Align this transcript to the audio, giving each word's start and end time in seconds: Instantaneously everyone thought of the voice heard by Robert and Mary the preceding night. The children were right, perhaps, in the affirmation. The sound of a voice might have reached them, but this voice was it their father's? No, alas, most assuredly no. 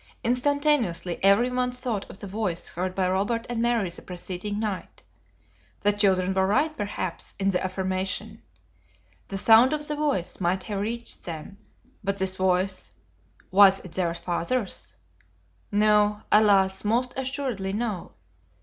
Instantaneously 0.23 1.19
everyone 1.23 1.71
thought 1.71 2.09
of 2.09 2.19
the 2.19 2.25
voice 2.25 2.69
heard 2.69 2.95
by 2.95 3.07
Robert 3.07 3.45
and 3.47 3.61
Mary 3.61 3.91
the 3.91 4.01
preceding 4.01 4.59
night. 4.59 5.03
The 5.81 5.93
children 5.93 6.33
were 6.33 6.47
right, 6.47 6.75
perhaps, 6.75 7.35
in 7.39 7.51
the 7.51 7.63
affirmation. 7.63 8.41
The 9.27 9.37
sound 9.37 9.73
of 9.73 9.87
a 9.91 9.95
voice 9.95 10.39
might 10.41 10.63
have 10.63 10.79
reached 10.79 11.25
them, 11.25 11.59
but 12.03 12.17
this 12.17 12.35
voice 12.35 12.95
was 13.51 13.79
it 13.81 13.91
their 13.91 14.15
father's? 14.15 14.95
No, 15.71 16.23
alas, 16.31 16.83
most 16.83 17.13
assuredly 17.15 17.71
no. 17.71 18.13